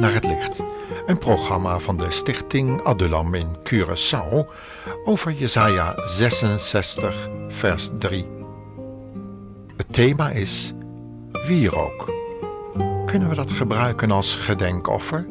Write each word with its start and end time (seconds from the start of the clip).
Naar 0.00 0.14
het 0.14 0.26
licht. 0.26 0.62
Een 1.06 1.18
programma 1.18 1.78
van 1.78 1.96
de 1.96 2.10
Stichting 2.10 2.82
Adulam 2.82 3.34
in 3.34 3.56
Curaçao 3.64 4.46
over 5.04 5.32
Jesaja 5.32 5.94
66 6.06 7.28
vers 7.48 7.90
3. 7.98 8.26
Het 9.76 9.92
thema 9.92 10.30
is 10.30 10.72
wierook. 11.46 12.12
Kunnen 13.06 13.28
we 13.28 13.34
dat 13.34 13.50
gebruiken 13.50 14.10
als 14.10 14.34
gedenkoffer? 14.34 15.26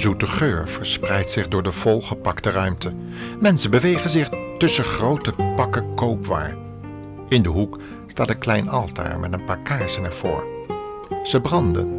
Zoete 0.00 0.26
geur 0.26 0.68
verspreidt 0.68 1.30
zich 1.30 1.48
door 1.48 1.62
de 1.62 1.72
volgepakte 1.72 2.50
ruimte. 2.50 2.92
Mensen 3.40 3.70
bewegen 3.70 4.10
zich 4.10 4.28
tussen 4.58 4.84
grote 4.84 5.32
pakken 5.56 5.94
koopwaar. 5.94 6.56
In 7.28 7.42
de 7.42 7.48
hoek 7.48 7.78
staat 8.06 8.30
een 8.30 8.38
klein 8.38 8.68
altaar 8.68 9.18
met 9.18 9.32
een 9.32 9.44
paar 9.44 9.62
kaarsen 9.62 10.04
ervoor. 10.04 10.44
Ze 11.24 11.40
branden. 11.40 11.98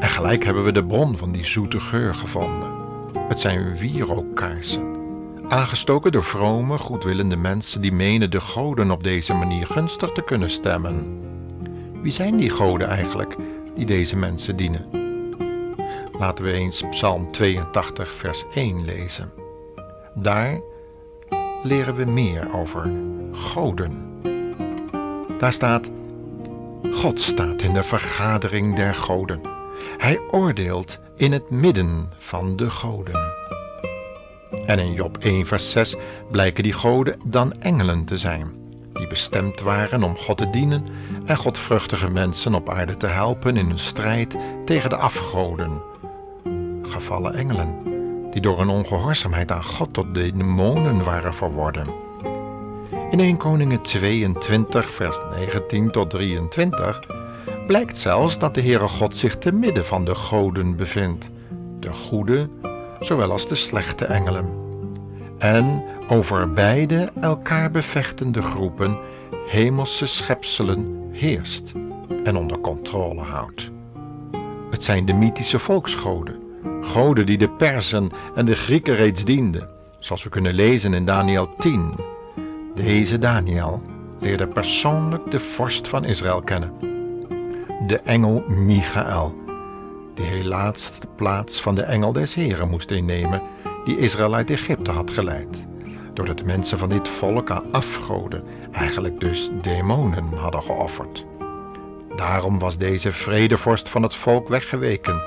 En 0.00 0.08
gelijk 0.08 0.44
hebben 0.44 0.64
we 0.64 0.72
de 0.72 0.84
bron 0.84 1.16
van 1.16 1.32
die 1.32 1.44
zoete 1.44 1.80
geur 1.80 2.14
gevonden. 2.14 2.70
Het 3.28 3.40
zijn 3.40 3.76
wierookkaarsen. 3.78 4.94
Aangestoken 5.48 6.12
door 6.12 6.24
vrome, 6.24 6.78
goedwillende 6.78 7.36
mensen 7.36 7.80
die 7.80 7.92
menen 7.92 8.30
de 8.30 8.40
goden 8.40 8.90
op 8.90 9.02
deze 9.02 9.32
manier 9.32 9.66
gunstig 9.66 10.12
te 10.12 10.22
kunnen 10.22 10.50
stemmen. 10.50 11.20
Wie 12.02 12.12
zijn 12.12 12.36
die 12.36 12.50
goden 12.50 12.88
eigenlijk 12.88 13.36
die 13.74 13.86
deze 13.86 14.16
mensen 14.16 14.56
dienen? 14.56 15.05
Laten 16.18 16.44
we 16.44 16.52
eens 16.52 16.82
Psalm 16.90 17.32
82, 17.32 18.14
vers 18.14 18.44
1 18.54 18.84
lezen. 18.84 19.32
Daar 20.14 20.60
leren 21.62 21.94
we 21.94 22.04
meer 22.04 22.54
over 22.54 22.90
goden. 23.32 24.20
Daar 25.38 25.52
staat: 25.52 25.90
God 26.92 27.20
staat 27.20 27.62
in 27.62 27.72
de 27.72 27.82
vergadering 27.82 28.76
der 28.76 28.94
goden. 28.94 29.40
Hij 29.98 30.20
oordeelt 30.30 30.98
in 31.16 31.32
het 31.32 31.50
midden 31.50 32.12
van 32.18 32.56
de 32.56 32.70
goden. 32.70 33.32
En 34.66 34.78
in 34.78 34.92
Job 34.92 35.18
1, 35.18 35.46
vers 35.46 35.70
6 35.70 35.96
blijken 36.30 36.62
die 36.62 36.72
goden 36.72 37.20
dan 37.24 37.52
engelen 37.52 38.04
te 38.04 38.18
zijn, 38.18 38.52
die 38.92 39.06
bestemd 39.06 39.60
waren 39.60 40.02
om 40.02 40.16
God 40.16 40.36
te 40.36 40.50
dienen 40.50 40.86
en 41.26 41.36
godvruchtige 41.36 42.10
mensen 42.10 42.54
op 42.54 42.68
aarde 42.68 42.96
te 42.96 43.06
helpen 43.06 43.56
in 43.56 43.66
hun 43.66 43.78
strijd 43.78 44.36
tegen 44.64 44.90
de 44.90 44.96
afgoden. 44.96 45.94
Gevallen 46.96 47.34
engelen, 47.34 47.74
die 48.30 48.40
door 48.40 48.58
hun 48.58 48.68
ongehoorzaamheid 48.68 49.52
aan 49.52 49.64
God 49.64 49.92
tot 49.92 50.14
demonen 50.14 51.04
waren 51.04 51.34
verworden. 51.34 51.86
In 53.10 53.20
1 53.20 53.36
Koningen 53.36 53.82
22, 53.82 54.94
vers 54.94 55.18
19 55.36 55.90
tot 55.90 56.10
23 56.10 57.00
blijkt 57.66 57.98
zelfs 57.98 58.38
dat 58.38 58.54
de 58.54 58.60
Heere 58.60 58.88
God 58.88 59.16
zich 59.16 59.38
te 59.38 59.52
midden 59.52 59.86
van 59.86 60.04
de 60.04 60.14
goden 60.14 60.76
bevindt, 60.76 61.30
de 61.80 61.92
goede 61.92 62.48
zowel 63.00 63.30
als 63.30 63.48
de 63.48 63.54
slechte 63.54 64.04
engelen. 64.04 64.46
En 65.38 65.82
over 66.08 66.52
beide 66.52 67.12
elkaar 67.20 67.70
bevechtende 67.70 68.42
groepen 68.42 68.96
hemelse 69.46 70.06
schepselen 70.06 71.08
heerst 71.12 71.72
en 72.24 72.36
onder 72.36 72.58
controle 72.58 73.20
houdt. 73.20 73.70
Het 74.70 74.84
zijn 74.84 75.04
de 75.04 75.12
mythische 75.12 75.58
volksgoden, 75.58 76.45
goden 76.80 77.26
die 77.26 77.38
de 77.38 77.48
Persen 77.48 78.10
en 78.34 78.46
de 78.46 78.54
Grieken 78.54 78.94
reeds 78.94 79.24
dienden, 79.24 79.68
zoals 79.98 80.22
we 80.22 80.28
kunnen 80.28 80.54
lezen 80.54 80.94
in 80.94 81.04
Daniel 81.04 81.54
10. 81.58 81.94
Deze 82.74 83.18
Daniel 83.18 83.82
leerde 84.20 84.46
persoonlijk 84.46 85.30
de 85.30 85.40
vorst 85.40 85.88
van 85.88 86.04
Israël 86.04 86.42
kennen, 86.42 86.72
de 87.86 87.98
engel 87.98 88.44
Michael, 88.48 89.34
die 90.14 90.26
helaas 90.26 91.00
de 91.00 91.06
plaats 91.16 91.60
van 91.60 91.74
de 91.74 91.82
engel 91.82 92.12
des 92.12 92.34
Heren 92.34 92.68
moest 92.68 92.90
innemen, 92.90 93.42
die 93.84 93.98
Israël 93.98 94.34
uit 94.34 94.50
Egypte 94.50 94.90
had 94.90 95.10
geleid, 95.10 95.66
doordat 96.14 96.38
de 96.38 96.44
mensen 96.44 96.78
van 96.78 96.88
dit 96.88 97.08
volk 97.08 97.50
aan 97.50 97.72
afgoden, 97.72 98.44
eigenlijk 98.72 99.20
dus 99.20 99.50
demonen, 99.62 100.32
hadden 100.34 100.62
geofferd. 100.62 101.24
Daarom 102.16 102.58
was 102.58 102.78
deze 102.78 103.12
vredevorst 103.12 103.88
van 103.88 104.02
het 104.02 104.14
volk 104.14 104.48
weggeweken, 104.48 105.22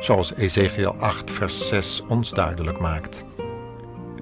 zoals 0.00 0.34
Ezekiel 0.34 0.94
8, 0.98 1.30
vers 1.30 1.68
6 1.68 2.02
ons 2.08 2.30
duidelijk 2.30 2.80
maakt. 2.80 3.24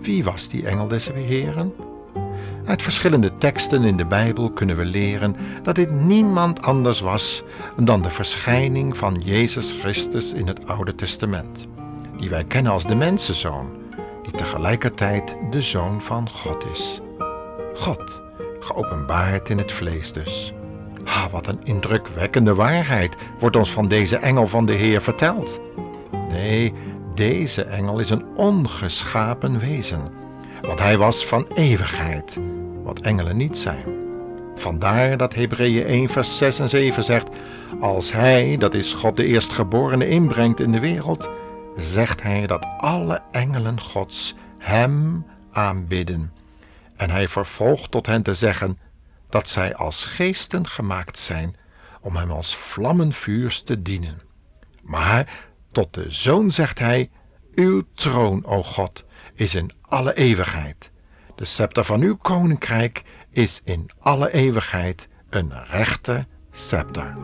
Wie 0.00 0.24
was 0.24 0.48
die 0.48 0.66
engel 0.66 0.88
des 0.88 1.10
Heren? 1.12 1.72
Uit 2.64 2.82
verschillende 2.82 3.38
teksten 3.38 3.84
in 3.84 3.96
de 3.96 4.04
Bijbel 4.04 4.50
kunnen 4.50 4.76
we 4.76 4.84
leren 4.84 5.36
dat 5.62 5.74
dit 5.74 5.90
niemand 5.90 6.62
anders 6.62 7.00
was 7.00 7.42
dan 7.76 8.02
de 8.02 8.10
verschijning 8.10 8.96
van 8.96 9.20
Jezus 9.24 9.72
Christus 9.72 10.32
in 10.32 10.46
het 10.46 10.66
Oude 10.66 10.94
Testament, 10.94 11.66
die 12.16 12.30
wij 12.30 12.44
kennen 12.44 12.72
als 12.72 12.86
de 12.86 12.94
mensenzoon, 12.94 13.70
die 14.22 14.32
tegelijkertijd 14.32 15.36
de 15.50 15.62
zoon 15.62 16.02
van 16.02 16.30
God 16.30 16.66
is. 16.72 17.00
God, 17.74 18.20
geopenbaard 18.60 19.48
in 19.48 19.58
het 19.58 19.72
vlees 19.72 20.12
dus. 20.12 20.52
Ha, 21.04 21.28
wat 21.30 21.46
een 21.46 21.60
indrukwekkende 21.64 22.54
waarheid 22.54 23.16
wordt 23.38 23.56
ons 23.56 23.70
van 23.70 23.88
deze 23.88 24.16
engel 24.16 24.46
van 24.46 24.66
de 24.66 24.72
Heer 24.72 25.02
verteld. 25.02 25.60
Nee, 26.28 26.72
deze 27.14 27.62
engel 27.62 27.98
is 27.98 28.10
een 28.10 28.24
ongeschapen 28.36 29.58
wezen, 29.58 30.00
want 30.60 30.78
hij 30.78 30.98
was 30.98 31.26
van 31.26 31.46
eeuwigheid 31.54 32.38
wat 32.82 33.00
engelen 33.00 33.36
niet 33.36 33.58
zijn. 33.58 33.84
Vandaar 34.54 35.16
dat 35.16 35.34
Hebreeën 35.34 35.86
1 35.86 36.08
vers 36.08 36.36
6 36.36 36.58
en 36.58 36.68
7 36.68 37.04
zegt, 37.04 37.28
als 37.80 38.12
hij, 38.12 38.56
dat 38.56 38.74
is 38.74 38.92
God 38.92 39.16
de 39.16 39.24
eerstgeborene, 39.24 40.08
inbrengt 40.08 40.60
in 40.60 40.72
de 40.72 40.80
wereld, 40.80 41.28
zegt 41.76 42.22
hij 42.22 42.46
dat 42.46 42.66
alle 42.78 43.20
engelen 43.30 43.80
Gods 43.80 44.34
hem 44.58 45.24
aanbidden. 45.52 46.32
En 46.96 47.10
hij 47.10 47.28
vervolgt 47.28 47.90
tot 47.90 48.06
hen 48.06 48.22
te 48.22 48.34
zeggen 48.34 48.78
dat 49.30 49.48
zij 49.48 49.74
als 49.74 50.04
geesten 50.04 50.66
gemaakt 50.66 51.18
zijn 51.18 51.56
om 52.00 52.16
hem 52.16 52.30
als 52.30 52.56
vlammenvuurs 52.56 53.62
te 53.62 53.82
dienen. 53.82 54.20
Maar 54.82 55.48
tot 55.72 55.94
de 55.94 56.06
Zoon 56.08 56.50
zegt 56.50 56.78
hij, 56.78 57.10
uw 57.54 57.82
troon, 57.94 58.44
o 58.44 58.62
God, 58.62 59.04
is 59.34 59.54
in 59.54 59.72
alle 59.80 60.14
eeuwigheid. 60.14 60.90
De 61.34 61.44
scepter 61.44 61.84
van 61.84 62.00
uw 62.00 62.16
koninkrijk 62.16 63.02
is 63.30 63.60
in 63.64 63.90
alle 63.98 64.32
eeuwigheid 64.32 65.08
een 65.30 65.64
rechte 65.64 66.26
scepter. 66.52 67.16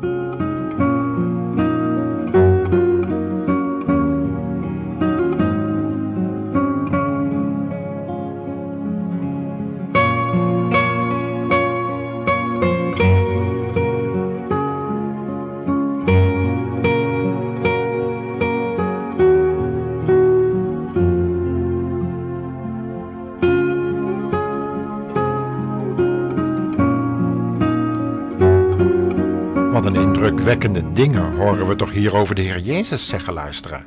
Indrukwekkende 30.46 30.93
dingen 30.93 31.37
horen 31.37 31.69
we 31.69 31.76
toch 31.76 31.90
hier 31.90 32.14
over 32.14 32.34
de 32.34 32.43
Heer 32.43 32.60
Jezus 32.60 33.08
zeggen, 33.08 33.32
luisteren. 33.32 33.87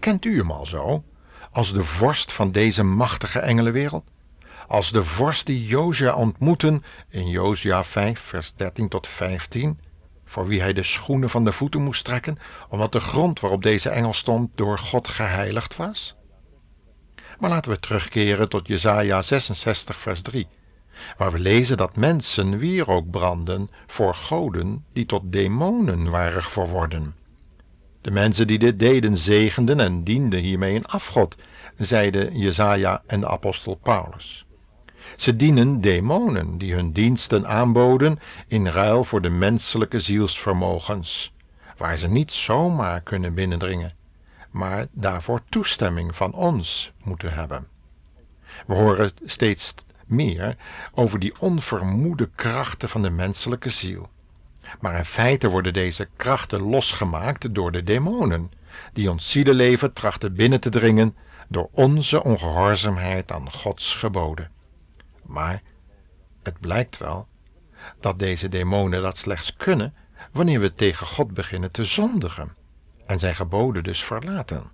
Kent 0.00 0.24
u 0.24 0.38
hem 0.38 0.50
al 0.50 0.66
zo? 0.66 1.04
Als 1.50 1.72
de 1.72 1.82
vorst 1.82 2.32
van 2.32 2.52
deze 2.52 2.82
machtige 2.82 3.38
engelenwereld? 3.38 4.04
Als 4.68 4.92
de 4.92 5.04
vorst 5.04 5.46
die 5.46 5.66
Josia 5.66 6.14
ontmoeten 6.14 6.84
in 7.08 7.28
Josia 7.28 7.84
5, 7.84 8.20
vers 8.20 8.54
13 8.54 8.88
tot 8.88 9.08
15, 9.08 9.80
voor 10.24 10.46
wie 10.46 10.60
hij 10.60 10.72
de 10.72 10.82
schoenen 10.82 11.30
van 11.30 11.44
de 11.44 11.52
voeten 11.52 11.82
moest 11.82 12.04
trekken, 12.04 12.38
omdat 12.68 12.92
de 12.92 13.00
grond 13.00 13.40
waarop 13.40 13.62
deze 13.62 13.88
engel 13.88 14.14
stond 14.14 14.50
door 14.54 14.78
God 14.78 15.08
geheiligd 15.08 15.76
was? 15.76 16.14
Maar 17.38 17.50
laten 17.50 17.70
we 17.70 17.80
terugkeren 17.80 18.48
tot 18.48 18.66
Jesaja 18.66 19.22
66, 19.22 20.00
vers 20.00 20.22
3 20.22 20.48
waar 21.16 21.32
we 21.32 21.38
lezen 21.38 21.76
dat 21.76 21.96
mensen 21.96 22.58
wierook 22.58 23.10
branden 23.10 23.70
voor 23.86 24.14
goden 24.14 24.84
die 24.92 25.06
tot 25.06 25.22
demonen 25.24 26.10
waren 26.10 26.42
verworden. 26.42 27.14
De 28.00 28.10
mensen 28.10 28.46
die 28.46 28.58
dit 28.58 28.78
deden 28.78 29.16
zegenden 29.16 29.80
en 29.80 30.04
dienden 30.04 30.40
hiermee 30.40 30.74
een 30.74 30.86
afgod, 30.86 31.36
zeiden 31.78 32.38
Jezaja 32.38 33.02
en 33.06 33.20
de 33.20 33.28
apostel 33.28 33.74
Paulus. 33.74 34.44
Ze 35.16 35.36
dienen 35.36 35.80
demonen 35.80 36.58
die 36.58 36.74
hun 36.74 36.92
diensten 36.92 37.46
aanboden 37.46 38.18
in 38.48 38.66
ruil 38.66 39.04
voor 39.04 39.20
de 39.20 39.30
menselijke 39.30 40.00
zielsvermogens, 40.00 41.32
waar 41.76 41.96
ze 41.96 42.08
niet 42.08 42.32
zomaar 42.32 43.00
kunnen 43.00 43.34
binnendringen, 43.34 43.92
maar 44.50 44.86
daarvoor 44.92 45.40
toestemming 45.48 46.16
van 46.16 46.32
ons 46.32 46.92
moeten 47.04 47.32
hebben. 47.32 47.66
We 48.66 48.74
horen 48.74 49.12
steeds 49.24 49.74
meer 50.06 50.56
over 50.94 51.18
die 51.18 51.40
onvermoede 51.40 52.30
krachten 52.34 52.88
van 52.88 53.02
de 53.02 53.10
menselijke 53.10 53.70
ziel. 53.70 54.08
Maar 54.80 54.96
in 54.96 55.04
feite 55.04 55.48
worden 55.48 55.72
deze 55.72 56.08
krachten 56.16 56.60
losgemaakt 56.60 57.54
door 57.54 57.72
de 57.72 57.82
demonen, 57.82 58.50
die 58.92 59.10
ons 59.10 59.30
zielenleven 59.30 59.92
trachten 59.92 60.34
binnen 60.34 60.60
te 60.60 60.70
dringen 60.70 61.16
door 61.48 61.68
onze 61.72 62.22
ongehoorzaamheid 62.22 63.32
aan 63.32 63.52
Gods 63.52 63.94
geboden. 63.94 64.50
Maar 65.22 65.62
het 66.42 66.60
blijkt 66.60 66.98
wel 66.98 67.26
dat 68.00 68.18
deze 68.18 68.48
demonen 68.48 69.02
dat 69.02 69.18
slechts 69.18 69.56
kunnen 69.56 69.94
wanneer 70.32 70.60
we 70.60 70.74
tegen 70.74 71.06
God 71.06 71.34
beginnen 71.34 71.70
te 71.70 71.84
zondigen 71.84 72.54
en 73.06 73.18
zijn 73.18 73.36
geboden 73.36 73.84
dus 73.84 74.04
verlaten. 74.04 74.70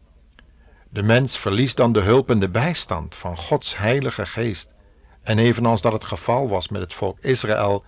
De 0.89 1.03
mens 1.03 1.39
verliest 1.39 1.77
dan 1.77 1.93
de 1.93 2.01
hulp 2.01 2.31
en 2.31 2.39
de 2.39 2.49
bijstand 2.49 3.15
van 3.15 3.37
Gods 3.37 3.77
heilige 3.77 4.27
geest. 4.27 4.71
En 5.31 5.39
evenals 5.39 5.81
dat 5.81 5.93
het 5.93 6.05
geval 6.05 6.49
was 6.49 6.69
met 6.69 6.81
het 6.81 6.95
volk 6.95 7.19
Israël, 7.21 7.85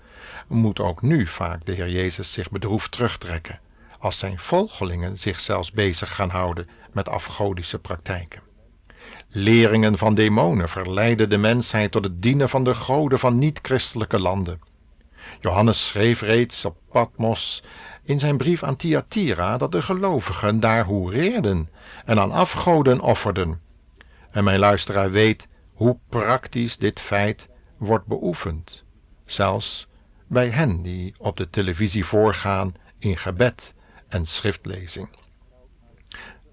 moet 0.47 0.81
ook 0.81 1.03
nu 1.03 1.27
vaak 1.27 1.65
de 1.65 1.73
Heer 1.73 1.91
Jezus 1.91 2.33
zich 2.33 2.50
bedroefd 2.50 2.91
terugtrekken, 2.91 3.61
als 3.99 4.19
zijn 4.19 4.39
volgelingen 4.39 5.19
zich 5.19 5.41
zelfs 5.41 5.73
bezig 5.73 6.15
gaan 6.15 6.31
houden 6.31 6.69
met 6.93 7.09
afgodische 7.09 7.79
praktijken. 7.79 8.43
Leringen 9.29 9.99
van 9.99 10.15
demonen 10.15 10.69
verleiden 10.69 11.29
de 11.29 11.37
mensheid 11.37 11.91
tot 11.93 12.05
het 12.05 12.23
dienen 12.23 12.49
van 12.49 12.65
de 12.65 12.75
goden 12.75 13.19
van 13.19 13.39
niet-christelijke 13.39 14.19
landen. 14.19 14.61
Johannes 15.41 15.87
schreef 15.87 16.21
reeds 16.21 16.65
op 16.65 16.77
Patmos 16.91 17.62
in 18.05 18.19
zijn 18.19 18.37
brief 18.37 18.62
aan 18.62 18.77
Thyatira 18.77 19.56
dat 19.56 19.73
de 19.73 19.83
gelovigen 19.83 20.61
daar 20.61 20.85
hoereerden 20.85 21.69
en 22.05 22.21
aan 22.21 22.33
afgoden 22.33 23.00
offerden. 23.00 23.61
En 24.31 24.44
mijn 24.44 24.59
luisteraar 24.59 25.11
weet 25.11 25.50
hoe 25.82 25.99
praktisch 26.08 26.76
dit 26.76 27.00
feit 27.00 27.49
wordt 27.76 28.06
beoefend, 28.06 28.84
zelfs 29.26 29.87
bij 30.26 30.49
hen 30.49 30.82
die 30.82 31.14
op 31.19 31.37
de 31.37 31.50
televisie 31.50 32.05
voorgaan 32.05 32.75
in 32.99 33.17
gebed 33.17 33.75
en 34.08 34.26
schriftlezing. 34.26 35.08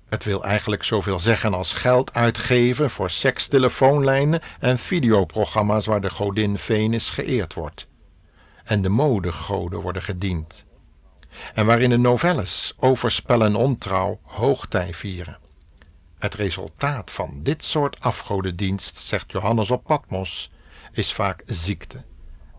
Het 0.08 0.24
wil 0.24 0.44
eigenlijk 0.44 0.84
zoveel 0.84 1.20
zeggen 1.20 1.54
als 1.54 1.74
geld 1.74 2.14
uitgeven 2.14 2.90
voor 2.90 3.10
sekstelefoonlijnen 3.10 4.42
en 4.60 4.78
videoprogramma's 4.78 5.86
waar 5.86 6.02
de 6.02 6.10
godin 6.10 6.58
Venus 6.58 7.10
geëerd 7.10 7.54
wordt. 7.54 7.88
En 8.64 8.82
de 8.82 8.90
modegoden 8.90 9.80
worden 9.80 10.04
gediend. 10.04 10.66
En 11.54 11.66
waarin 11.66 11.90
de 11.90 11.98
novelles 11.98 12.74
overspel 12.80 13.44
en 13.44 13.56
ontrouw 13.56 14.20
hoogtij 14.24 14.94
vieren. 14.94 15.38
Het 16.20 16.34
resultaat 16.34 17.12
van 17.12 17.40
dit 17.44 17.66
soort 17.66 18.00
afgodendienst, 18.00 18.98
zegt 18.98 19.32
Johannes 19.32 19.72
op 19.72 19.84
Patmos, 19.84 20.52
is 20.92 21.14
vaak 21.14 21.44
ziekte, 21.46 22.04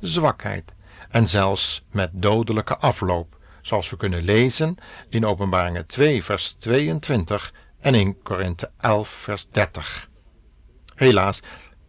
zwakheid 0.00 0.72
en 1.10 1.28
zelfs 1.28 1.82
met 1.90 2.10
dodelijke 2.12 2.76
afloop 2.76 3.38
zoals 3.62 3.90
we 3.90 3.96
kunnen 3.96 4.22
lezen 4.22 4.76
in 5.08 5.26
Openbaringen 5.26 5.86
2, 5.86 6.24
vers 6.24 6.52
22 6.58 7.52
en 7.80 7.94
in 7.94 8.22
Korinthe 8.22 8.70
11, 8.80 9.08
vers 9.08 9.48
30. 9.50 10.08
Helaas 10.94 11.42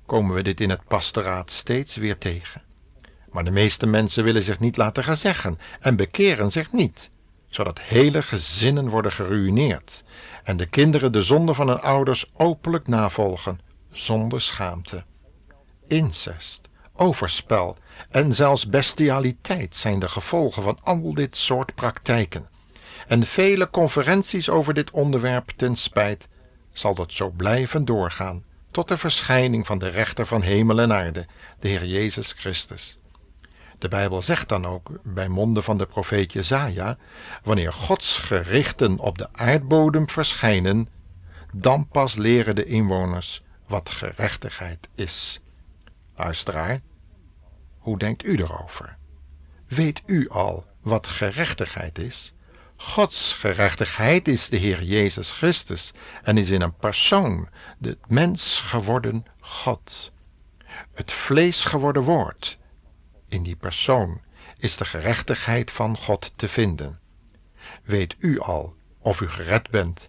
komen 0.06 0.36
we 0.36 0.42
dit 0.42 0.62
in 0.62 0.70
het 0.70 0.84
pastoraat 0.88 1.52
steeds 1.52 1.96
weer 1.96 2.18
tegen. 2.18 2.62
Maar 3.30 3.44
de 3.44 3.52
meeste 3.52 3.86
mensen 3.86 4.24
willen 4.24 4.44
zich 4.44 4.60
niet 4.60 4.78
laten 4.78 5.04
gezeggen 5.04 5.60
en 5.80 5.96
bekeren 5.96 6.52
zich 6.52 6.72
niet, 6.72 7.10
zodat 7.52 7.80
hele 7.80 8.22
gezinnen 8.24 8.90
worden 8.90 9.12
geruïneerd 9.12 10.04
en 10.44 10.58
de 10.58 10.66
kinderen 10.66 11.12
de 11.12 11.24
zonde 11.24 11.54
van 11.54 11.68
hun 11.68 11.82
ouders 11.82 12.32
openlijk 12.34 12.88
navolgen, 12.88 13.60
zonder 13.92 14.42
schaamte. 14.42 15.04
Incest, 15.88 16.70
overspel 16.96 17.78
en 18.10 18.36
zelfs 18.36 18.68
bestialiteit 18.68 19.76
zijn 19.76 20.00
de 20.00 20.10
gevolgen 20.10 20.64
van 20.64 20.80
al 20.84 21.14
dit 21.14 21.38
soort 21.38 21.76
praktijken. 21.76 22.50
En 23.08 23.26
vele 23.26 23.70
conferenties 23.70 24.50
over 24.50 24.74
dit 24.74 24.92
onderwerp 24.92 25.50
ten 25.56 25.76
spijt 25.76 26.28
zal 26.72 26.96
dat 26.96 27.14
zo 27.14 27.30
blijven 27.30 27.86
doorgaan 27.86 28.44
tot 28.72 28.88
de 28.88 28.98
verschijning 28.98 29.66
van 29.66 29.78
de 29.78 29.90
rechter 29.90 30.26
van 30.26 30.42
hemel 30.42 30.80
en 30.80 30.94
aarde, 30.94 31.26
de 31.60 31.68
Heer 31.68 31.86
Jezus 31.86 32.32
Christus. 32.32 32.98
De 33.82 33.88
Bijbel 33.88 34.22
zegt 34.22 34.50
dan 34.50 34.66
ook 34.66 34.90
bij 35.04 35.28
monden 35.28 35.64
van 35.64 35.78
de 35.78 35.86
profeet 35.86 36.34
Jezaja, 36.34 36.98
wanneer 37.44 37.74
Gods 37.74 38.18
gerichten 38.18 39.00
op 39.00 39.18
de 39.18 39.28
aardbodem 39.32 40.10
verschijnen, 40.10 40.90
dan 41.54 41.88
pas 41.88 42.16
leren 42.16 42.56
de 42.56 42.66
inwoners 42.66 43.44
wat 43.68 43.90
gerechtigheid 43.90 44.90
is. 44.96 45.42
Luisteraar, 46.16 46.82
hoe 47.78 47.98
denkt 47.98 48.24
u 48.24 48.36
erover? 48.36 48.98
Weet 49.68 50.02
u 50.06 50.30
al 50.30 50.66
wat 50.82 51.08
gerechtigheid 51.08 52.00
is? 52.00 52.34
Gods 52.76 53.34
gerechtigheid 53.34 54.28
is 54.28 54.50
de 54.50 54.58
Heer 54.58 54.84
Jezus 54.84 55.32
Christus 55.32 55.94
en 56.24 56.38
is 56.38 56.50
in 56.50 56.62
een 56.62 56.76
persoon 56.76 57.50
de 57.78 57.98
mens 58.08 58.60
geworden 58.60 59.26
God. 59.40 60.12
Het 60.94 61.12
vlees 61.12 61.64
geworden 61.64 62.04
woord. 62.04 62.60
In 63.32 63.44
die 63.44 63.56
persoon 63.56 64.22
is 64.58 64.78
de 64.78 64.86
gerechtigheid 64.86 65.72
van 65.72 65.98
God 65.98 66.34
te 66.36 66.48
vinden. 66.48 67.00
Weet 67.84 68.16
u 68.20 68.40
al 68.40 68.76
of 69.00 69.22
u 69.22 69.30
gered 69.30 69.70
bent? 69.70 70.06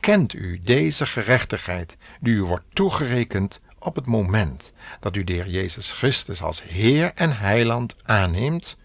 Kent 0.00 0.32
u 0.32 0.60
deze 0.62 1.06
gerechtigheid 1.06 1.96
die 2.20 2.34
u 2.34 2.42
wordt 2.42 2.64
toegerekend 2.72 3.60
op 3.78 3.94
het 3.94 4.06
moment 4.06 4.72
dat 5.00 5.16
u 5.16 5.24
de 5.24 5.32
Heer 5.32 5.48
Jezus 5.48 5.92
Christus 5.92 6.42
als 6.42 6.62
Heer 6.62 7.12
en 7.14 7.36
Heiland 7.36 7.96
aanneemt, 8.04 8.76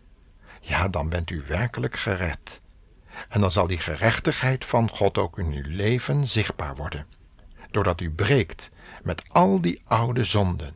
ja, 0.62 0.88
dan 0.88 1.10
bent 1.10 1.30
u 1.30 1.44
werkelijk 1.48 1.98
gered. 1.98 2.62
En 3.30 3.42
dan 3.42 3.52
zal 3.52 3.68
die 3.68 3.80
gerechtigheid 3.80 4.66
van 4.66 4.90
God 4.90 5.18
ook 5.18 5.40
in 5.40 5.52
uw 5.52 5.76
leven 5.76 6.28
zichtbaar 6.28 6.76
worden, 6.76 7.06
doordat 7.72 8.02
u 8.02 8.12
breekt 8.12 8.70
met 9.04 9.24
al 9.28 9.62
die 9.62 9.82
oude 9.86 10.24
zonden 10.24 10.76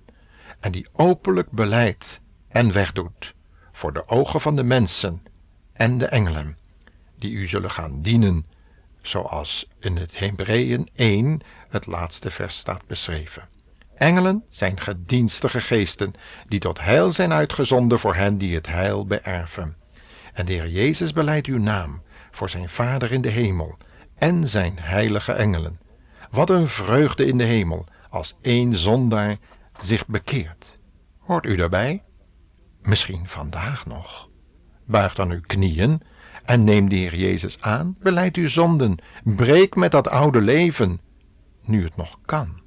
en 0.60 0.72
die 0.72 0.88
openlijk 0.92 1.51
beleidt 1.51 2.24
en 2.56 2.72
wegdoet 2.72 3.34
voor 3.72 3.94
de 3.94 4.08
ogen 4.08 4.42
van 4.42 4.56
de 4.56 4.64
mensen 4.64 5.24
en 5.74 5.98
de 5.98 6.06
engelen, 6.06 6.58
die 7.20 7.32
u 7.32 7.48
zullen 7.48 7.72
gaan 7.72 8.02
dienen, 8.02 8.46
zoals 9.02 9.68
in 9.80 9.98
het 9.98 10.20
Hebreeën 10.20 10.90
1 10.96 11.42
het 11.70 11.86
laatste 11.86 12.32
vers 12.32 12.58
staat 12.58 12.88
beschreven. 12.88 13.48
Engelen 13.96 14.44
zijn 14.50 14.80
gedienstige 14.80 15.62
geesten, 15.62 16.14
die 16.48 16.60
tot 16.60 16.82
heil 16.82 17.12
zijn 17.12 17.34
uitgezonden 17.34 18.00
voor 18.00 18.16
hen 18.16 18.38
die 18.38 18.56
het 18.56 18.68
heil 18.68 19.06
beërven. 19.06 19.76
En 20.34 20.46
de 20.46 20.54
Heer 20.54 20.70
Jezus 20.70 21.14
beleidt 21.14 21.48
uw 21.48 21.60
naam 21.60 22.02
voor 22.32 22.50
zijn 22.50 22.70
Vader 22.70 23.12
in 23.12 23.22
de 23.22 23.30
hemel 23.30 23.78
en 24.18 24.48
zijn 24.48 24.80
heilige 24.80 25.32
engelen. 25.32 25.80
Wat 26.32 26.50
een 26.50 26.68
vreugde 26.68 27.26
in 27.26 27.38
de 27.38 27.44
hemel 27.44 27.86
als 28.10 28.36
één 28.42 28.78
zondaar 28.78 29.38
zich 29.82 30.08
bekeert. 30.08 30.78
Hoort 31.20 31.46
u 31.46 31.56
daarbij? 31.56 32.05
Misschien 32.86 33.27
vandaag 33.27 33.86
nog. 33.86 34.30
Buig 34.86 35.15
dan 35.15 35.32
uw 35.32 35.42
knieën 35.42 36.01
en 36.44 36.63
neem 36.63 36.89
de 36.89 36.96
Heer 36.96 37.15
Jezus 37.15 37.62
aan, 37.62 37.96
beleid 38.00 38.36
uw 38.36 38.50
zonden, 38.50 38.98
breek 39.24 39.75
met 39.75 39.92
dat 39.92 40.08
oude 40.08 40.42
leven, 40.42 41.01
nu 41.62 41.84
het 41.84 41.96
nog 41.96 42.20
kan. 42.25 42.62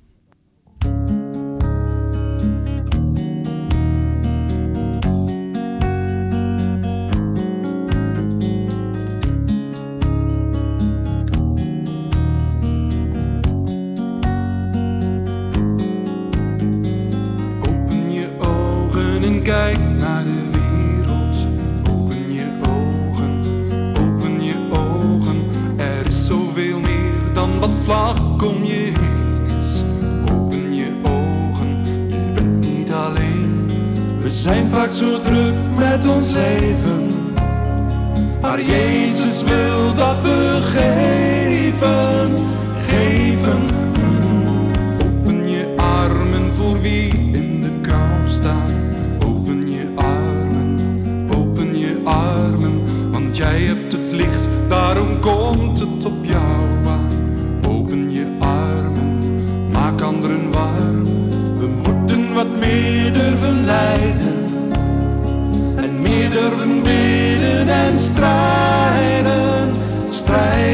Zo 34.95 35.21
druk 35.23 35.55
met 35.77 36.07
ons 36.09 36.33
leven. 36.33 37.35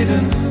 maiden 0.04 0.43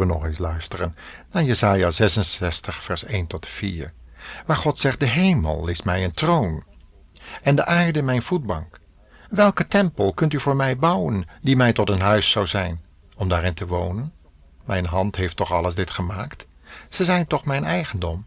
we 0.00 0.06
nog 0.06 0.24
eens 0.24 0.38
luisteren 0.38 0.96
naar 1.30 1.44
Jesaja 1.44 1.90
66, 1.90 2.82
vers 2.82 3.04
1 3.04 3.26
tot 3.26 3.46
4, 3.46 3.92
waar 4.46 4.56
God 4.56 4.78
zegt, 4.78 5.00
de 5.00 5.06
hemel 5.06 5.68
is 5.68 5.82
mij 5.82 6.04
een 6.04 6.12
troon 6.12 6.64
en 7.42 7.54
de 7.54 7.64
aarde 7.64 8.02
mijn 8.02 8.22
voetbank. 8.22 8.80
Welke 9.30 9.66
tempel 9.66 10.12
kunt 10.12 10.32
u 10.32 10.40
voor 10.40 10.56
mij 10.56 10.76
bouwen, 10.76 11.26
die 11.42 11.56
mij 11.56 11.72
tot 11.72 11.90
een 11.90 12.00
huis 12.00 12.30
zou 12.30 12.46
zijn, 12.46 12.84
om 13.16 13.28
daarin 13.28 13.54
te 13.54 13.66
wonen? 13.66 14.12
Mijn 14.64 14.86
hand 14.86 15.16
heeft 15.16 15.36
toch 15.36 15.52
alles 15.52 15.74
dit 15.74 15.90
gemaakt? 15.90 16.46
Ze 16.88 17.04
zijn 17.04 17.26
toch 17.26 17.44
mijn 17.44 17.64
eigendom? 17.64 18.26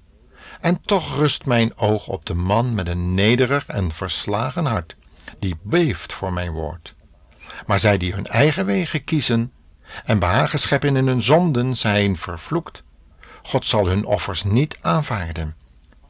En 0.62 0.82
toch 0.82 1.16
rust 1.16 1.46
mijn 1.46 1.78
oog 1.78 2.08
op 2.08 2.26
de 2.26 2.34
man 2.34 2.74
met 2.74 2.88
een 2.88 3.14
nederig 3.14 3.68
en 3.68 3.92
verslagen 3.92 4.66
hart, 4.66 4.96
die 5.40 5.56
beeft 5.62 6.14
voor 6.14 6.34
mijn 6.34 6.52
woord. 6.52 6.96
Maar 7.66 7.80
zij 7.80 7.98
die 7.98 8.14
hun 8.14 8.28
eigen 8.28 8.66
wegen 8.66 9.04
kiezen 9.04 9.52
en 10.06 10.20
behagen 10.20 10.60
scheppen 10.60 10.96
in 10.96 11.08
hun 11.08 11.22
zonden 11.22 11.76
zijn 11.78 12.18
vervloekt. 12.18 12.84
God 13.44 13.66
zal 13.66 13.88
hun 13.88 14.06
offers 14.06 14.44
niet 14.44 14.78
aanvaarden, 14.82 15.56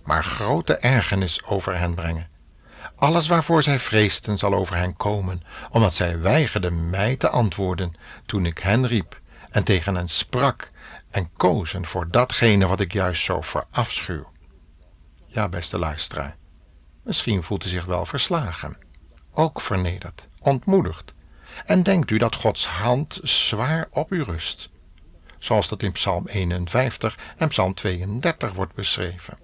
maar 0.04 0.24
grote 0.24 0.78
ergernis 0.78 1.44
over 1.46 1.78
hen 1.78 1.94
brengen. 1.94 2.28
Alles 2.96 3.28
waarvoor 3.28 3.64
zij 3.64 3.80
vreesden 3.80 4.38
zal 4.38 4.54
over 4.54 4.76
hen 4.76 4.96
komen, 4.96 5.44
omdat 5.70 5.94
zij 5.94 6.20
weigerden 6.20 6.90
mij 6.90 7.16
te 7.16 7.30
antwoorden 7.30 7.94
toen 8.26 8.46
ik 8.46 8.58
hen 8.58 8.88
riep 8.88 9.20
en 9.50 9.64
tegen 9.64 9.96
hen 9.96 10.08
sprak 10.08 10.72
en 11.10 11.30
kozen 11.38 11.86
voor 11.86 12.10
datgene 12.10 12.68
wat 12.68 12.80
ik 12.80 12.94
juist 12.94 13.24
zo 13.24 13.42
verafschuw. 13.42 14.32
Ja, 15.26 15.50
beste 15.50 15.80
luisteraar, 15.80 16.36
misschien 17.04 17.44
voelt 17.44 17.66
u 17.66 17.70
zich 17.70 17.86
wel 17.86 18.06
verslagen, 18.06 18.78
ook 19.34 19.62
vernederd, 19.62 20.28
ontmoedigd, 20.40 21.14
en 21.66 21.84
denkt 21.84 22.12
u 22.12 22.18
dat 22.18 22.36
Gods 22.36 22.68
hand 22.68 23.20
zwaar 23.24 23.88
op 23.92 24.12
u 24.12 24.24
rust, 24.24 24.70
zoals 25.40 25.70
dat 25.70 25.84
in 25.84 25.92
Psalm 25.92 26.28
51 26.28 27.18
en 27.38 27.48
Psalm 27.48 27.74
32 27.74 28.54
wordt 28.54 28.74
beschreven. 28.76 29.38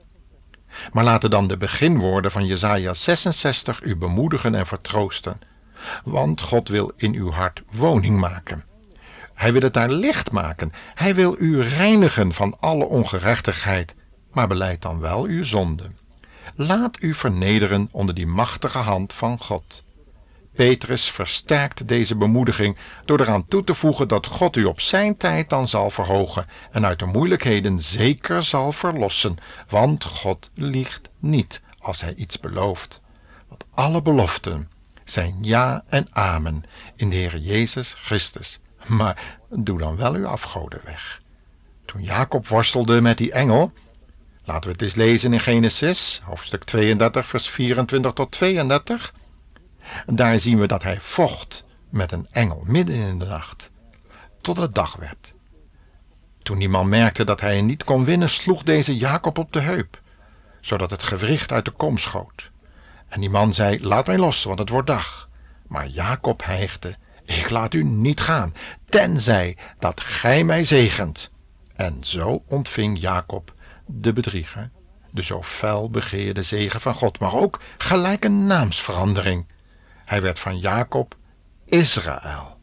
Maar 0.94 1.04
laten 1.04 1.30
dan 1.30 1.48
de 1.48 1.58
beginwoorden 1.58 2.32
van 2.32 2.46
Jesaja 2.46 2.94
66 2.94 3.82
u 3.82 3.96
bemoedigen 3.96 4.56
en 4.56 4.68
vertroosten, 4.68 5.39
want 6.04 6.42
God 6.42 6.68
wil 6.68 6.92
in 6.96 7.13
uw 7.13 7.32
hart 7.32 7.62
woning 7.72 8.20
maken. 8.20 8.63
Hij 9.34 9.51
wil 9.51 9.62
het 9.62 9.74
daar 9.74 9.89
licht 9.89 10.32
maken. 10.32 10.72
Hij 10.96 11.16
wil 11.16 11.36
u 11.39 11.62
reinigen 11.62 12.34
van 12.34 12.58
alle 12.60 12.86
ongerechtigheid, 12.86 13.96
maar 14.32 14.48
beleid 14.48 14.82
dan 14.82 15.00
wel 15.00 15.24
uw 15.24 15.44
zonde. 15.44 15.92
Laat 16.56 17.01
u 17.01 17.13
vernederen 17.13 17.89
onder 17.92 18.16
die 18.16 18.28
machtige 18.28 18.78
hand 18.78 19.13
van 19.13 19.39
God. 19.39 19.84
Petrus 20.56 21.12
versterkt 21.12 21.88
deze 21.88 22.15
bemoediging 22.15 22.77
door 23.06 23.20
eraan 23.20 23.48
toe 23.48 23.63
te 23.63 23.74
voegen 23.74 24.08
dat 24.08 24.27
God 24.27 24.56
u 24.56 24.63
op 24.63 24.82
zijn 24.82 25.18
tijd 25.18 25.50
dan 25.50 25.68
zal 25.68 25.89
verhogen 25.89 26.48
en 26.72 26.86
uit 26.86 27.00
de 27.00 27.06
moeilijkheden 27.06 27.79
zeker 27.82 28.44
zal 28.44 28.72
verlossen, 28.72 29.38
want 29.68 30.06
God 30.06 30.51
liegt 30.53 31.10
niet 31.20 31.62
als 31.79 32.01
hij 32.01 32.13
iets 32.15 32.39
belooft. 32.39 33.01
Want 33.48 33.65
alle 33.74 34.01
beloften 34.01 34.70
zijn 35.03 35.38
ja 35.41 35.84
en 35.89 36.08
amen 36.12 36.63
in 36.96 37.10
de 37.10 37.15
Heer 37.15 37.38
Jezus 37.38 37.96
Christus. 37.98 38.60
Maar 38.88 39.38
doe 39.50 39.77
dan 39.77 39.96
wel 39.96 40.13
uw 40.13 40.27
afgoden 40.27 40.82
weg. 40.84 41.22
Toen 41.86 42.03
Jacob 42.03 42.48
worstelde 42.48 43.01
met 43.01 43.18
die 43.18 43.32
engel, 43.32 43.72
laten 44.44 44.63
we 44.63 44.72
het 44.72 44.82
eens 44.82 44.96
lezen 44.96 45.34
in 45.34 45.39
Genesis, 45.39 46.22
hoofdstuk 46.24 46.63
32, 46.63 47.27
vers 47.27 47.50
24 47.50 48.13
tot 48.13 48.32
32. 48.32 49.13
Daar 50.05 50.39
zien 50.39 50.60
we 50.60 50.67
dat 50.67 50.84
hij 50.84 51.00
vocht 51.01 51.65
met 51.89 52.12
een 52.12 52.27
engel 52.31 52.63
midden 52.65 52.96
in 52.96 53.19
de 53.19 53.25
nacht, 53.25 53.72
tot 54.41 54.58
het 54.58 54.75
dag 54.75 54.96
werd. 54.96 55.34
Toen 56.43 56.60
die 56.60 56.69
man 56.69 56.89
merkte 56.89 57.24
dat 57.24 57.41
hij 57.41 57.62
niet 57.62 57.84
kon 57.84 58.05
winnen, 58.05 58.29
sloeg 58.29 58.63
deze 58.63 58.98
Jacob 58.98 59.38
op 59.38 59.53
de 59.53 59.60
heup, 59.60 60.01
zodat 60.62 60.89
het 60.89 61.03
gewricht 61.03 61.51
uit 61.51 61.65
de 61.65 61.72
kom 61.72 61.98
schoot. 61.98 62.51
En 63.08 63.19
die 63.19 63.29
man 63.29 63.53
zei: 63.53 63.86
Laat 63.86 64.08
mij 64.08 64.17
los, 64.17 64.43
want 64.43 64.60
het 64.60 64.69
wordt 64.69 64.88
dag. 64.88 65.29
Maar 65.67 65.88
Jacob 65.88 66.43
hijgde: 66.43 66.96
Ik 67.25 67.50
laat 67.50 67.74
u 67.74 67.84
niet 67.84 68.22
gaan, 68.22 68.53
tenzij 68.89 69.58
dat 69.79 70.01
gij 70.01 70.43
mij 70.43 70.65
zegent. 70.65 71.31
En 71.75 72.03
zo 72.03 72.43
ontving 72.48 73.00
Jacob, 73.00 73.53
de 73.86 74.13
bedrieger, 74.13 74.69
de 75.12 75.24
zo 75.24 75.43
fel 75.43 75.89
begeerde 75.89 76.43
zegen 76.43 76.81
van 76.81 76.96
God, 76.96 77.19
maar 77.19 77.34
ook 77.34 77.60
gelijk 77.77 78.25
een 78.25 78.46
naamsverandering. 78.46 79.46
Hij 80.10 80.22
werd 80.22 80.39
van 80.39 80.60
Jacob 80.60 81.16
Israël. 81.66 82.58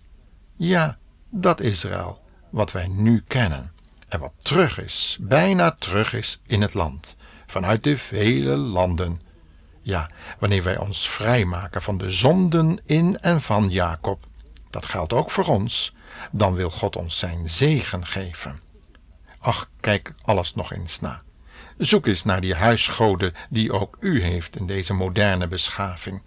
Ja, 0.56 0.98
dat 1.30 1.60
Israël, 1.60 2.22
wat 2.50 2.72
wij 2.72 2.88
nu 2.88 3.24
kennen 3.28 3.72
en 4.08 4.20
wat 4.20 4.32
terug 4.42 4.78
is, 4.78 5.18
bijna 5.20 5.70
terug 5.70 6.12
is 6.12 6.40
in 6.46 6.62
het 6.62 6.74
land, 6.74 7.16
vanuit 7.46 7.84
de 7.84 7.98
vele 7.98 8.56
landen. 8.56 9.20
Ja, 9.82 10.10
wanneer 10.38 10.62
wij 10.62 10.78
ons 10.78 11.08
vrijmaken 11.08 11.82
van 11.82 11.98
de 11.98 12.10
zonden 12.10 12.80
in 12.86 13.18
en 13.18 13.40
van 13.40 13.70
Jacob, 13.70 14.26
dat 14.70 14.86
geldt 14.86 15.12
ook 15.12 15.30
voor 15.30 15.46
ons, 15.46 15.94
dan 16.30 16.54
wil 16.54 16.70
God 16.70 16.96
ons 16.96 17.18
zijn 17.18 17.48
zegen 17.48 18.06
geven. 18.06 18.60
Ach, 19.38 19.70
kijk 19.80 20.14
alles 20.22 20.54
nog 20.54 20.72
eens 20.72 21.00
na. 21.00 21.22
Zoek 21.78 22.06
eens 22.06 22.24
naar 22.24 22.40
die 22.40 22.54
huisgoden 22.54 23.34
die 23.50 23.72
ook 23.72 23.96
u 24.00 24.22
heeft 24.22 24.56
in 24.56 24.66
deze 24.66 24.92
moderne 24.92 25.46
beschaving. 25.46 26.20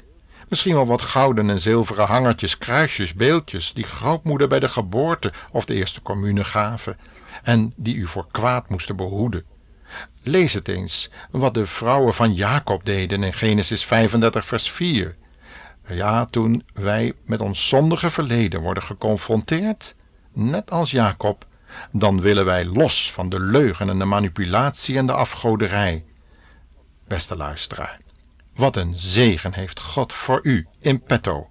Misschien 0.50 0.74
wel 0.74 0.88
wat 0.88 1.02
gouden 1.02 1.50
en 1.50 1.60
zilveren 1.60 2.06
hangertjes, 2.06 2.58
kruisjes, 2.58 3.14
beeldjes, 3.14 3.74
die 3.74 3.84
grootmoeder 3.84 4.48
bij 4.48 4.60
de 4.60 4.70
geboorte 4.70 5.34
of 5.52 5.66
de 5.66 5.74
eerste 5.74 6.02
commune 6.02 6.44
gaven, 6.44 6.98
en 7.44 7.74
die 7.76 7.96
u 7.96 8.08
voor 8.08 8.28
kwaad 8.32 8.70
moesten 8.70 8.96
behoeden. 8.96 9.44
Lees 10.24 10.54
het 10.54 10.68
eens, 10.68 11.12
wat 11.32 11.54
de 11.54 11.66
vrouwen 11.66 12.14
van 12.14 12.34
Jacob 12.34 12.86
deden 12.86 13.24
in 13.24 13.34
Genesis 13.34 13.86
35, 13.86 14.46
vers 14.46 14.72
4. 14.72 15.16
Ja, 15.88 16.26
toen 16.26 16.64
wij 16.74 17.14
met 17.26 17.42
ons 17.42 17.68
zondige 17.68 18.10
verleden 18.10 18.62
worden 18.62 18.84
geconfronteerd, 18.84 19.96
net 20.34 20.72
als 20.72 20.92
Jacob, 20.92 21.46
dan 21.92 22.22
willen 22.22 22.46
wij 22.46 22.66
los 22.66 23.12
van 23.12 23.30
de 23.30 23.40
leugen 23.40 23.90
en 23.90 24.00
de 24.00 24.06
manipulatie 24.06 24.98
en 24.98 25.06
de 25.06 25.14
afgoderij. 25.14 26.06
Beste 27.08 27.36
luisteraar, 27.36 28.00
wat 28.60 28.76
een 28.76 28.94
zegen 28.96 29.54
heeft 29.54 29.80
God 29.80 30.14
voor 30.14 30.40
u 30.44 30.68
in 30.80 31.02
petto, 31.02 31.50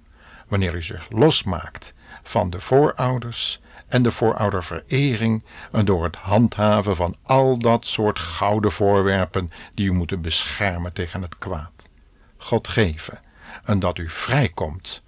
wanneer 0.48 0.74
u 0.74 0.82
zich 0.82 1.10
losmaakt 1.10 1.94
van 2.22 2.50
de 2.50 2.60
voorouders 2.60 3.60
en 3.86 4.02
de 4.02 4.12
voorouderverering 4.12 5.44
en 5.72 5.84
door 5.84 6.04
het 6.04 6.16
handhaven 6.16 6.96
van 6.96 7.16
al 7.22 7.58
dat 7.58 7.86
soort 7.86 8.18
gouden 8.18 8.72
voorwerpen 8.72 9.50
die 9.74 9.86
u 9.86 9.92
moeten 9.92 10.20
beschermen 10.20 10.92
tegen 10.92 11.22
het 11.22 11.38
kwaad. 11.38 11.88
God 12.36 12.68
geven 12.68 13.20
en 13.64 13.78
dat 13.78 13.98
u 13.98 14.10
vrijkomt 14.10 15.02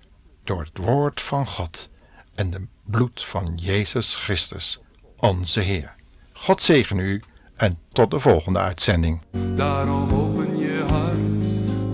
door 0.45 0.61
het 0.61 0.79
woord 0.79 1.21
van 1.21 1.47
God 1.47 1.91
en 2.35 2.51
de 2.51 2.67
bloed 2.85 3.25
van 3.25 3.53
Jezus 3.57 4.17
Christus, 4.17 4.81
onze 5.17 5.61
Heer. 5.61 5.95
God 6.33 6.63
zegen 6.63 6.99
u 6.99 7.23
en 7.57 7.79
tot 7.93 8.11
de 8.11 8.21
volgende 8.21 8.59
uitzending. 8.59 9.23
Daarom 9.55 10.11
open 10.11 10.59
je 10.59 10.85
hart, 10.89 11.30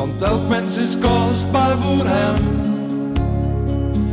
want 0.06 0.22
elk 0.22 0.48
mens 0.48 0.76
is 0.76 0.98
kostbaar 0.98 1.78
voor 1.78 2.04
hem. 2.06 2.36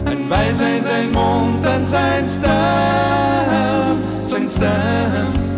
En 0.04 0.30
wij 0.30 0.54
zijn 0.54 0.84
zijn 0.84 1.12
mond 1.12 1.64
en 1.64 1.88
zijn 1.88 2.30
stem, 2.30 4.02
zijn 4.22 4.50
stem. 4.50 5.53